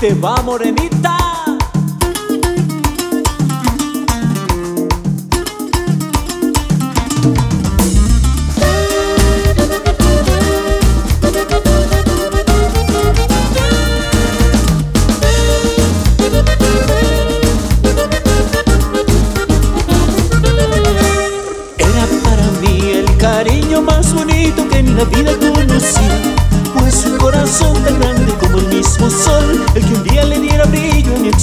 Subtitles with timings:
[0.00, 1.16] te va, morenita.
[21.78, 26.08] Era para mí el cariño más bonito que en la vida conocí
[26.74, 28.55] Pues su corazón tan grande como
[31.26, 31.42] Tuve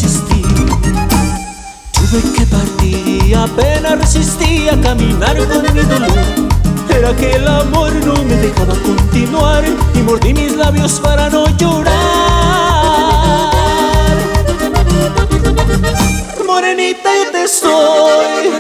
[2.38, 6.10] que partir apenas resistí a caminar con mi dolor.
[6.90, 9.66] Era que el amor no me dejaba continuar
[9.96, 11.92] Y mordí mis labios para no llorar.
[16.46, 18.52] Morenita yo te estoy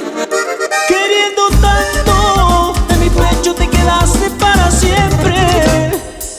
[0.90, 5.38] Queriendo tanto, en mi pecho te quedaste para siempre.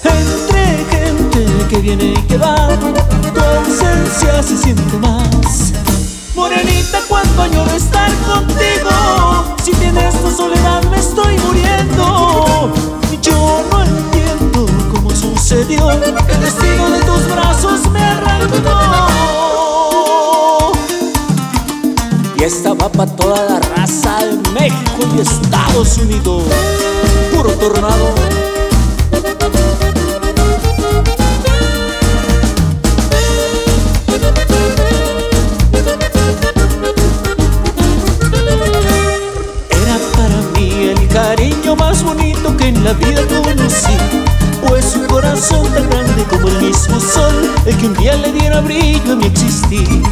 [0.05, 2.68] Entre gente que viene y que va,
[3.57, 5.73] ausencia se siente más.
[6.35, 9.57] Morenita, cuánto añoro estar contigo.
[9.63, 12.73] Si tienes tu soledad, me estoy muriendo.
[13.23, 19.13] Yo no entiendo cómo sucedió el destino de tus brazos me arrancó.
[22.37, 26.43] Y esta va para toda la raza de México y Estados Unidos.
[27.33, 28.43] Puro tornado.
[41.15, 43.96] Cariño más bonito que en la vida conocí.
[44.66, 48.60] Pues su corazón tan grande como el mismo sol, el que un día le diera
[48.60, 50.02] brillo a mi existir.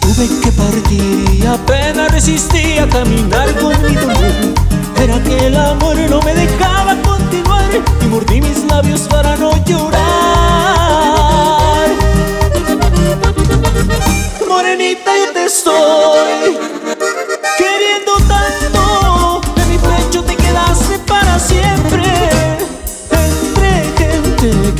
[0.00, 4.34] Tuve que partir y apenas resistí a caminar con mi dolor.
[5.02, 7.70] Era que el amor no me dejaba continuar
[8.02, 10.07] y mordí mis labios para no llorar.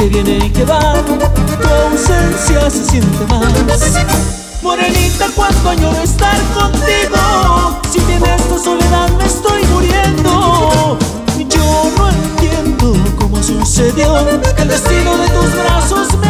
[0.08, 3.52] Viene y que va, tu ausencia se siente más.
[4.62, 7.80] Morenita, cuánto añoro estar contigo.
[7.90, 10.98] Si tienes tu soledad, me estoy muriendo.
[11.48, 16.27] Yo no entiendo cómo sucedió el destino de tus brazos